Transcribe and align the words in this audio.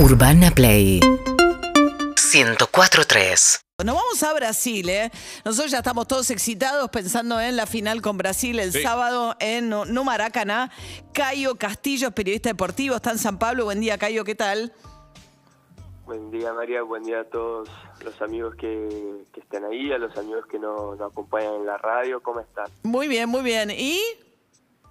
Urbana 0.00 0.50
Play 0.50 0.98
104.3 1.00 3.60
Nos 3.84 3.94
vamos 3.94 4.22
a 4.22 4.32
Brasil, 4.32 4.88
¿eh? 4.88 5.10
Nosotros 5.44 5.70
ya 5.72 5.76
estamos 5.78 6.06
todos 6.08 6.30
excitados 6.30 6.88
pensando 6.90 7.38
en 7.40 7.56
la 7.56 7.66
final 7.66 8.00
con 8.00 8.16
Brasil 8.16 8.58
el 8.58 8.72
sábado 8.72 9.36
en 9.40 9.68
Nu 9.68 10.04
Maracaná. 10.04 10.70
Cayo 11.12 11.56
Castillo 11.56 12.12
periodista 12.12 12.48
deportivo, 12.48 12.96
está 12.96 13.10
en 13.10 13.18
San 13.18 13.38
Pablo. 13.38 13.64
Buen 13.66 13.80
día, 13.80 13.98
Cayo, 13.98 14.24
¿qué 14.24 14.34
tal? 14.34 14.72
Buen 16.06 16.30
día 16.30 16.54
María, 16.54 16.80
buen 16.82 17.02
día 17.04 17.20
a 17.20 17.24
todos 17.24 17.68
los 18.02 18.22
amigos 18.22 18.54
que, 18.56 18.88
que 19.34 19.40
estén 19.40 19.64
ahí, 19.64 19.92
a 19.92 19.98
los 19.98 20.16
amigos 20.16 20.46
que 20.50 20.58
nos, 20.58 20.98
nos 20.98 21.12
acompañan 21.12 21.54
en 21.56 21.66
la 21.66 21.76
radio, 21.76 22.22
¿cómo 22.22 22.40
están? 22.40 22.68
Muy 22.82 23.06
bien, 23.06 23.28
muy 23.28 23.42
bien. 23.42 23.70
¿Y 23.70 24.00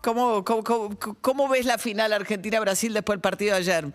cómo, 0.01 0.45
cómo, 0.45 0.63
cómo- 0.63 0.95
cómo 1.19 1.47
ves 1.49 1.65
la 1.65 1.79
final 1.79 2.13
Argentina-Brasil 2.13 2.93
después 2.93 3.15
del 3.15 3.21
partido 3.21 3.53
de 3.55 3.59
ayer? 3.59 3.85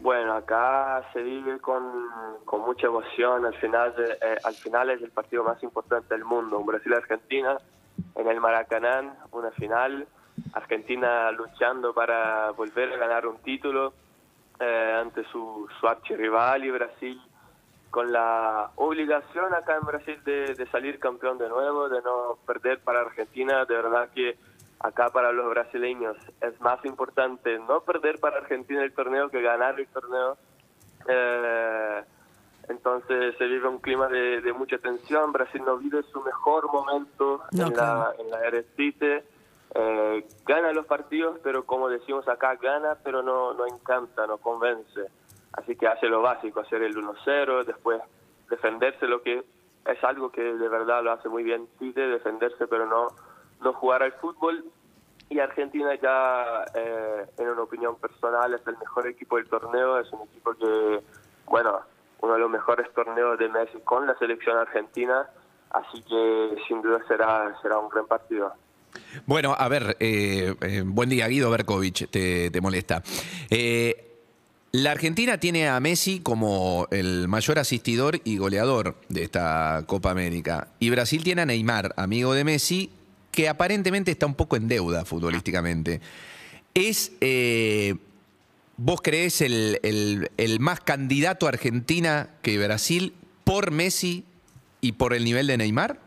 Bueno, 0.00 0.34
acá 0.34 1.02
se 1.12 1.20
vive 1.20 1.58
con, 1.58 1.82
con 2.44 2.60
mucha 2.60 2.86
emoción, 2.86 3.44
al 3.44 3.54
final, 3.54 3.92
eh, 3.98 4.38
al 4.44 4.54
final 4.54 4.90
es 4.90 5.02
el 5.02 5.10
partido 5.10 5.42
más 5.42 5.60
importante 5.64 6.14
del 6.14 6.24
mundo, 6.24 6.58
un 6.60 6.66
Brasil-Argentina 6.66 7.58
en 8.14 8.28
el 8.28 8.40
Maracaná, 8.40 9.16
una 9.32 9.50
final, 9.50 10.06
Argentina 10.52 11.32
luchando 11.32 11.92
para 11.92 12.52
volver 12.52 12.92
a 12.92 12.96
ganar 12.96 13.26
un 13.26 13.38
título 13.38 13.92
eh, 14.60 14.98
ante 15.00 15.24
su, 15.24 15.68
su 15.80 15.88
archirrival 15.88 16.64
y 16.64 16.70
Brasil 16.70 17.20
con 17.90 18.12
la 18.12 18.70
obligación 18.76 19.52
acá 19.52 19.78
en 19.80 19.86
Brasil 19.86 20.22
de, 20.24 20.54
de 20.54 20.66
salir 20.70 21.00
campeón 21.00 21.38
de 21.38 21.48
nuevo, 21.48 21.88
de 21.88 22.00
no 22.02 22.38
perder 22.46 22.78
para 22.80 23.00
Argentina, 23.00 23.64
de 23.64 23.74
verdad 23.74 24.10
que 24.14 24.38
acá 24.80 25.10
para 25.10 25.32
los 25.32 25.48
brasileños 25.50 26.16
es 26.40 26.60
más 26.60 26.84
importante 26.84 27.58
no 27.60 27.80
perder 27.80 28.20
para 28.20 28.38
Argentina 28.38 28.82
el 28.82 28.92
torneo 28.92 29.28
que 29.28 29.42
ganar 29.42 29.78
el 29.78 29.86
torneo. 29.88 30.36
Eh, 31.08 32.02
entonces 32.68 33.34
se 33.38 33.46
vive 33.46 33.66
un 33.68 33.78
clima 33.78 34.08
de, 34.08 34.40
de 34.40 34.52
mucha 34.52 34.78
tensión, 34.78 35.32
Brasil 35.32 35.62
no 35.64 35.78
vive 35.78 36.02
su 36.04 36.20
mejor 36.20 36.70
momento 36.70 37.42
No, 37.52 37.66
en, 37.66 37.72
claro. 37.72 38.14
la, 38.16 38.22
en 38.22 38.30
la. 38.30 39.22
Eh, 39.74 40.26
gana 40.46 40.72
los 40.72 40.86
partidos, 40.86 41.38
pero 41.42 41.64
como 41.64 41.88
decimos 41.88 42.26
acá, 42.28 42.56
gana, 42.56 42.96
pero 43.02 43.22
no, 43.22 43.52
no 43.54 43.66
encanta, 43.66 44.26
no 44.26 44.38
convence. 44.38 45.02
Así 45.52 45.76
que 45.76 45.86
hace 45.86 46.06
lo 46.06 46.22
básico, 46.22 46.60
hacer 46.60 46.82
el 46.82 46.94
1-0, 46.96 47.64
después 47.64 48.00
defenderse, 48.48 49.06
lo 49.06 49.22
que 49.22 49.44
es 49.84 50.04
algo 50.04 50.30
que 50.30 50.42
de 50.42 50.68
verdad 50.68 51.02
lo 51.02 51.12
hace 51.12 51.28
muy 51.28 51.42
bien 51.42 51.68
Tite, 51.78 52.00
defenderse, 52.00 52.66
pero 52.66 52.86
no, 52.86 53.08
no 53.62 53.72
jugar 53.72 54.02
al 54.02 54.12
fútbol. 54.12 54.64
Y 55.30 55.40
Argentina 55.40 55.94
ya, 56.00 56.64
eh, 56.74 57.26
en 57.36 57.48
una 57.48 57.62
opinión 57.62 57.96
personal, 57.96 58.54
es 58.54 58.66
el 58.66 58.78
mejor 58.78 59.06
equipo 59.06 59.36
del 59.36 59.46
torneo, 59.46 59.98
es 59.98 60.10
un 60.12 60.22
equipo 60.22 60.54
que, 60.54 61.00
bueno, 61.46 61.80
uno 62.20 62.34
de 62.34 62.38
los 62.40 62.50
mejores 62.50 62.92
torneos 62.94 63.38
de 63.38 63.48
Messi 63.48 63.78
con 63.84 64.06
la 64.06 64.16
selección 64.18 64.56
argentina, 64.56 65.28
así 65.70 66.02
que 66.02 66.56
sin 66.66 66.80
duda 66.82 67.00
será, 67.06 67.54
será 67.60 67.78
un 67.78 67.88
gran 67.88 68.06
partido. 68.06 68.52
Bueno, 69.26 69.54
a 69.56 69.68
ver, 69.68 69.96
eh, 70.00 70.54
eh, 70.60 70.82
buen 70.84 71.08
día, 71.08 71.28
Guido 71.28 71.50
Berkovich, 71.50 72.08
te, 72.08 72.50
te 72.50 72.60
molesta. 72.60 73.02
Eh, 73.50 74.04
la 74.72 74.90
Argentina 74.90 75.38
tiene 75.38 75.68
a 75.68 75.80
Messi 75.80 76.20
como 76.20 76.88
el 76.90 77.26
mayor 77.28 77.58
asistidor 77.58 78.20
y 78.24 78.38
goleador 78.38 78.96
de 79.08 79.22
esta 79.22 79.82
Copa 79.86 80.10
América. 80.10 80.68
Y 80.78 80.90
Brasil 80.90 81.22
tiene 81.24 81.42
a 81.42 81.46
Neymar, 81.46 81.94
amigo 81.96 82.34
de 82.34 82.44
Messi, 82.44 82.90
que 83.38 83.48
aparentemente 83.48 84.10
está 84.10 84.26
un 84.26 84.34
poco 84.34 84.56
en 84.56 84.66
deuda 84.66 85.04
futbolísticamente. 85.04 86.00
¿Es, 86.74 87.16
eh, 87.20 87.94
vos 88.76 89.00
creés, 89.00 89.40
el, 89.42 89.78
el- 90.36 90.58
más 90.58 90.80
candidato 90.80 91.46
Argentina 91.46 92.30
que 92.42 92.58
Brasil 92.58 93.14
por 93.44 93.70
Messi 93.70 94.24
y 94.80 94.90
por 94.90 95.14
el 95.14 95.22
nivel 95.22 95.46
de 95.46 95.56
Neymar? 95.56 96.00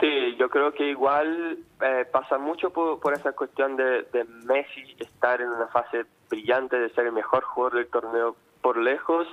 Sí, 0.00 0.34
yo 0.36 0.50
creo 0.50 0.74
que 0.74 0.90
igual 0.90 1.58
eh, 1.80 2.06
pasa 2.12 2.38
mucho 2.38 2.70
por, 2.70 2.98
por 2.98 3.14
esa 3.14 3.30
cuestión 3.30 3.76
de 3.76 4.04
Messi 4.44 4.96
estar 4.98 5.40
en 5.40 5.48
una 5.48 5.68
fase 5.68 6.06
brillante 6.28 6.74
de 6.76 6.90
ser 6.90 7.06
el 7.06 7.12
mejor 7.12 7.44
jugador 7.44 7.78
del 7.78 7.86
torneo 7.86 8.34
por 8.62 8.78
lejos 8.78 9.28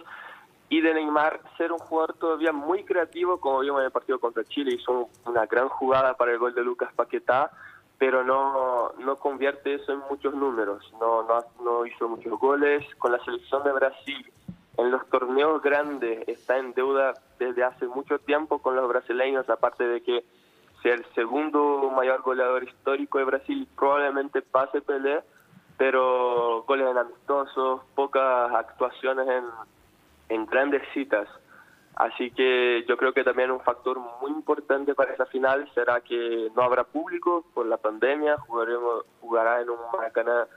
y 0.70 0.82
de 0.82 0.94
Neymar 0.94 1.40
ser 1.58 1.72
un 1.72 1.80
jugador 1.80 2.14
todavía 2.14 2.52
muy 2.52 2.84
creativo, 2.84 3.40
como 3.40 3.60
vimos 3.60 3.80
en 3.80 3.86
el 3.88 3.92
partido 3.92 4.20
contra 4.20 4.44
Chile, 4.44 4.76
hizo 4.76 4.92
un- 4.92 5.08
una 5.26 5.46
gran 5.48 5.68
jugada 5.68 6.14
para 6.16 6.32
el 6.32 6.38
gol 6.38 6.54
de 6.54 6.64
Lucas 6.64 6.94
Paquetá, 6.96 7.52
pero 7.98 8.24
no, 8.24 8.92
no 9.00 9.16
convierte 9.18 9.74
eso 9.74 9.92
en 9.92 10.00
muchos 10.10 10.34
números, 10.34 10.90
no, 11.00 11.24
no, 11.24 11.44
no 11.64 11.86
hizo 11.86 12.08
muchos 12.08 12.40
goles. 12.40 12.86
Con 12.96 13.12
la 13.12 13.20
selección 13.26 13.64
de 13.64 13.72
Brasil 13.74 14.32
en 14.78 14.92
los 14.92 15.06
torneos 15.10 15.62
grandes 15.62 16.26
está 16.28 16.58
en 16.58 16.74
deuda 16.74 17.14
desde 17.40 17.64
hace 17.64 17.88
mucho 17.88 18.20
tiempo 18.20 18.60
con 18.60 18.76
los 18.76 18.88
brasileños, 18.88 19.50
aparte 19.50 19.86
de 19.86 20.02
que 20.02 20.24
sea 20.82 20.94
el 20.94 21.04
segundo 21.14 21.92
mayor 21.94 22.22
goleador 22.22 22.64
histórico 22.64 23.18
de 23.18 23.26
Brasil, 23.26 23.68
probablemente 23.76 24.42
pase 24.42 24.80
Pelé, 24.82 25.22
pero 25.78 26.64
goles 26.68 26.88
en 26.90 26.98
amistosos, 26.98 27.82
pocas 27.96 28.54
actuaciones 28.54 29.28
en, 29.28 29.44
en 30.30 30.46
grandes 30.46 30.82
citas. 30.94 31.28
Así 31.96 32.32
que 32.32 32.86
yo 32.88 32.96
creo 32.96 33.12
que 33.14 33.26
también 33.26 33.52
un 33.52 33.60
factor 33.60 34.00
muy 34.22 34.32
importante 34.32 34.96
para 34.96 35.14
esa 35.14 35.26
final 35.26 35.70
será 35.76 36.00
que 36.00 36.50
no 36.56 36.62
habrá 36.64 36.86
público 36.86 37.44
por 37.54 37.66
la 37.66 37.76
pandemia, 37.78 38.38
jugaremos, 38.38 39.04
jugará 39.20 39.60
en 39.62 39.70
un 39.70 39.78
Maracaná 39.92 40.48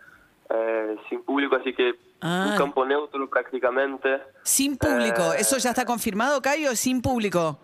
eh, 0.51 0.97
sin 1.09 1.23
público, 1.25 1.57
así 1.57 1.73
que 1.75 1.95
Ah. 2.25 2.51
un 2.53 2.57
campo 2.57 2.85
neutro 2.85 3.29
prácticamente. 3.29 4.21
Sin 4.45 4.77
público. 4.79 5.33
Eh, 5.33 5.41
¿Eso 5.41 5.57
ya 5.59 5.71
está 5.71 5.85
confirmado, 5.85 6.41
Cayo? 6.41 6.77
Sin 6.77 7.03
público. 7.03 7.59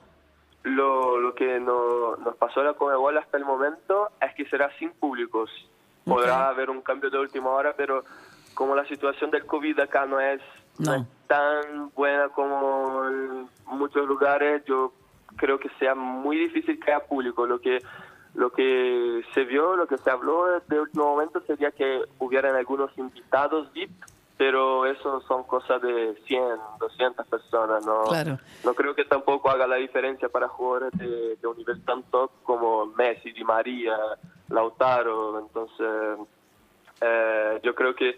Lo, 0.65 1.19
lo 1.21 1.35
que 1.37 1.61
no- 1.61 2.17
nos 2.17 2.35
pasó 2.37 2.61
a 2.61 2.65
la 2.65 2.73
Comebol 2.75 3.17
hasta 3.19 3.37
el 3.37 3.45
momento 3.45 4.09
es 4.21 4.35
que 4.35 4.45
será 4.49 4.69
sin 4.79 4.91
públicos. 4.91 5.49
Podrá 6.05 6.49
haber 6.49 6.71
un 6.71 6.81
cambio 6.81 7.11
de 7.11 7.19
última 7.19 7.51
hora, 7.51 7.75
pero 7.77 8.03
como 8.55 8.75
la 8.75 8.85
situación 8.87 9.31
del 9.31 9.47
COVID 9.47 9.79
acá 9.79 10.05
no 10.07 10.19
es, 10.19 10.41
no 10.79 10.93
No. 10.97 11.03
es 11.03 11.07
tan 11.29 11.91
buena 11.95 12.29
como 12.31 13.05
en 13.05 13.49
muchos 13.67 14.07
lugares, 14.09 14.65
yo 14.67 14.93
creo 15.37 15.61
que 15.61 15.69
sea 15.79 15.95
muy 15.95 16.37
difícil 16.37 16.81
que 16.81 16.91
haya 16.91 17.07
público. 17.07 17.47
Lo 17.47 17.61
que 17.61 17.79
lo 18.35 18.51
que 18.51 19.23
se 19.35 19.45
vio, 19.45 19.77
lo 19.77 19.87
que 19.87 19.99
se 19.99 20.11
habló 20.11 20.61
de 20.69 20.81
último 20.81 21.05
momento 21.05 21.41
sería 21.47 21.71
que 21.71 22.03
hubieran 22.19 22.55
algunos 22.55 22.97
invitados 22.97 23.73
VIP, 23.73 23.91
pero 24.37 24.87
eso 24.87 25.21
son 25.23 25.43
cosas 25.43 25.83
de 25.83 26.15
100, 26.27 26.43
200 26.79 27.27
personas, 27.27 27.85
¿no? 27.85 28.05
Claro. 28.05 28.39
No 28.65 28.75
creo 28.75 28.95
que 28.95 29.05
tampoco 29.05 29.51
haga 29.51 29.67
la 29.67 29.77
diferencia 29.77 30.29
para 30.29 30.47
jugadores 30.47 30.93
de, 30.93 31.37
de 31.37 31.47
un 31.49 31.57
nivel 31.57 31.85
tan 31.85 32.05
top 32.05 32.31
como 32.45 32.87
Messi, 32.87 33.33
Di 33.33 33.43
María, 33.43 33.97
Lautaro. 34.49 35.41
Entonces, 35.41 36.27
eh, 37.01 37.61
yo 37.65 37.75
creo 37.75 37.97
que, 37.97 38.17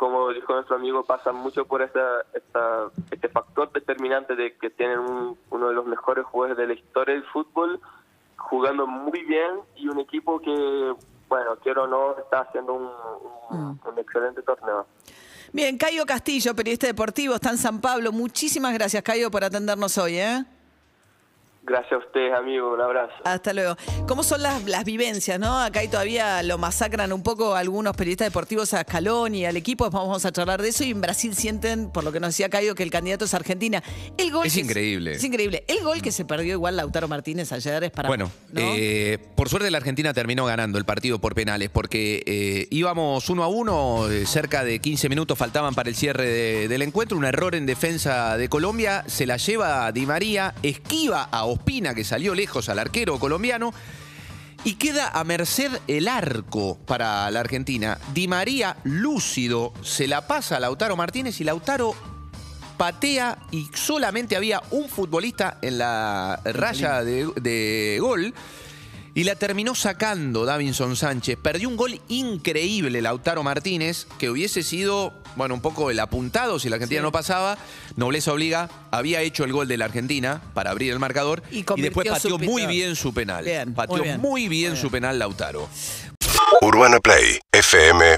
como 0.00 0.30
dijo 0.30 0.54
nuestro 0.54 0.76
amigo, 0.76 1.04
pasa 1.04 1.30
mucho 1.30 1.66
por 1.66 1.82
esta, 1.82 2.22
esta, 2.32 2.86
este 3.10 3.28
factor 3.28 3.70
determinante 3.70 4.34
de 4.34 4.56
que 4.56 4.70
tienen 4.70 4.98
un- 4.98 5.38
uno 5.50 5.68
de 5.68 5.74
los 5.74 5.84
mejores 5.84 6.24
jugadores 6.24 6.56
de 6.56 6.66
la 6.68 6.72
historia 6.72 7.14
del 7.14 7.24
fútbol, 7.24 7.78
jugando 8.38 8.86
muy 8.86 9.22
bien 9.26 9.60
y 9.76 9.88
un 9.88 10.00
equipo 10.00 10.40
que, 10.40 10.94
bueno, 11.28 11.50
quiero 11.62 11.84
o 11.84 11.86
no, 11.86 12.16
está 12.16 12.40
haciendo 12.40 12.72
un, 12.72 12.90
un- 13.50 13.78
un 13.84 13.98
excelente 13.98 14.40
torneo. 14.40 14.86
Bien, 15.52 15.76
Cayo 15.76 16.06
Castillo, 16.06 16.56
periodista 16.56 16.86
deportivo, 16.86 17.34
está 17.34 17.50
en 17.50 17.58
San 17.58 17.82
Pablo. 17.82 18.10
Muchísimas 18.10 18.72
gracias, 18.72 19.02
Cayo, 19.02 19.30
por 19.30 19.44
atendernos 19.44 19.98
hoy, 19.98 20.16
¿eh? 20.16 20.44
Gracias 21.62 21.92
a 21.92 21.98
ustedes, 21.98 22.32
amigo. 22.34 22.72
Un 22.74 22.80
abrazo. 22.80 23.12
Hasta 23.22 23.52
luego. 23.52 23.76
¿Cómo 24.08 24.22
son 24.24 24.42
las, 24.42 24.64
las 24.64 24.84
vivencias, 24.84 25.38
no? 25.38 25.60
Acá 25.60 25.84
y 25.84 25.88
todavía 25.88 26.42
lo 26.42 26.56
masacran 26.58 27.12
un 27.12 27.22
poco 27.22 27.54
algunos 27.54 27.94
periodistas 27.94 28.28
deportivos 28.28 28.72
a 28.74 28.80
Scaloni 28.82 29.40
y 29.40 29.44
al 29.44 29.56
equipo. 29.56 29.84
Después 29.84 30.02
vamos 30.02 30.24
a 30.24 30.32
charlar 30.32 30.62
de 30.62 30.70
eso. 30.70 30.84
Y 30.84 30.90
en 30.90 31.00
Brasil 31.02 31.34
sienten, 31.36 31.90
por 31.90 32.02
lo 32.02 32.12
que 32.12 32.18
nos 32.18 32.30
decía 32.30 32.48
Cayo, 32.48 32.74
que 32.74 32.82
el 32.82 32.90
candidato 32.90 33.26
es 33.26 33.34
Argentina. 33.34 33.82
El 34.16 34.32
gol 34.32 34.46
Es 34.46 34.54
que- 34.54 34.60
increíble. 34.60 35.12
Es 35.12 35.22
increíble. 35.22 35.64
El 35.68 35.84
gol 35.84 36.00
que 36.02 36.10
se 36.12 36.24
perdió 36.24 36.54
igual 36.54 36.76
Lautaro 36.76 37.08
Martínez 37.08 37.52
ayer 37.52 37.84
es 37.84 37.90
para. 37.90 38.08
Bueno, 38.08 38.30
¿no? 38.52 38.60
eh, 38.62 39.18
por 39.36 39.48
suerte 39.50 39.70
la 39.70 39.78
Argentina 39.78 40.14
terminó 40.14 40.46
ganando 40.46 40.78
el 40.78 40.84
partido 40.86 41.20
por 41.20 41.34
penales 41.34 41.68
porque 41.70 42.22
eh, 42.26 42.66
íbamos 42.70 43.28
uno 43.28 43.44
a 43.44 43.48
uno, 43.48 44.10
eh, 44.10 44.24
cerca 44.26 44.64
de 44.64 44.80
15 44.80 45.08
minutos 45.10 45.36
faltaban 45.38 45.74
para 45.74 45.90
el 45.90 45.94
cierre 45.94 46.24
de- 46.26 46.68
del 46.68 46.82
encuentro, 46.82 47.18
un 47.18 47.26
error 47.26 47.54
en 47.54 47.66
defensa 47.66 48.36
de 48.38 48.48
Colombia, 48.48 49.04
se 49.06 49.26
la 49.26 49.36
lleva 49.36 49.92
Di 49.92 50.06
María, 50.06 50.54
esquiva 50.62 51.28
a 51.30 51.44
Ospina 51.50 51.94
que 51.94 52.04
salió 52.04 52.34
lejos 52.34 52.68
al 52.68 52.78
arquero 52.78 53.18
colombiano 53.18 53.72
y 54.64 54.74
queda 54.74 55.08
a 55.08 55.24
merced 55.24 55.70
el 55.88 56.08
arco 56.08 56.78
para 56.86 57.30
la 57.30 57.40
Argentina. 57.40 57.98
Di 58.12 58.28
María, 58.28 58.76
lúcido, 58.84 59.72
se 59.82 60.06
la 60.06 60.26
pasa 60.26 60.56
a 60.56 60.60
Lautaro 60.60 60.96
Martínez 60.96 61.40
y 61.40 61.44
Lautaro 61.44 61.94
patea 62.76 63.38
y 63.50 63.68
solamente 63.74 64.36
había 64.36 64.62
un 64.70 64.88
futbolista 64.88 65.58
en 65.62 65.78
la 65.78 66.40
raya 66.44 67.04
de, 67.04 67.30
de 67.40 67.98
gol. 68.00 68.34
Y 69.20 69.24
la 69.24 69.34
terminó 69.34 69.74
sacando 69.74 70.46
Davinson 70.46 70.96
Sánchez. 70.96 71.36
Perdió 71.42 71.68
un 71.68 71.76
gol 71.76 72.00
increíble 72.08 73.02
Lautaro 73.02 73.42
Martínez, 73.42 74.06
que 74.18 74.30
hubiese 74.30 74.62
sido, 74.62 75.12
bueno, 75.36 75.54
un 75.54 75.60
poco 75.60 75.90
el 75.90 76.00
apuntado 76.00 76.58
si 76.58 76.70
la 76.70 76.76
Argentina 76.76 77.00
Sí. 77.00 77.02
no 77.02 77.12
pasaba. 77.12 77.58
Nobleza 77.96 78.32
obliga, 78.32 78.70
había 78.90 79.20
hecho 79.20 79.44
el 79.44 79.52
gol 79.52 79.68
de 79.68 79.76
la 79.76 79.84
Argentina 79.84 80.40
para 80.54 80.70
abrir 80.70 80.90
el 80.90 80.98
marcador 80.98 81.42
Y 81.50 81.64
después 81.82 82.08
pateó 82.08 82.38
muy 82.38 82.64
bien 82.64 82.96
su 82.96 83.12
penal. 83.12 83.44
Bien, 83.44 83.74
pateó 83.74 83.96
muy 83.98 84.04
bien. 84.04 84.20
muy 84.22 84.48
bien 84.48 84.72
Muy 84.72 84.80
su 84.80 84.90
penal 84.90 85.18
Lautaro. 85.18 85.68
Urbana 86.62 86.98
Play 86.98 87.40
fm 87.52 88.16